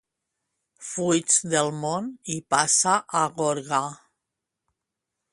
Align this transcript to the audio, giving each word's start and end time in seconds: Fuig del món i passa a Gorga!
Fuig 0.85 1.35
del 1.51 1.67
món 1.83 2.07
i 2.35 2.37
passa 2.53 2.93
a 3.19 3.21
Gorga! 3.41 3.83